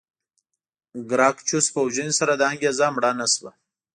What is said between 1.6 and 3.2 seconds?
په وژنې سره دا انګېزه مړه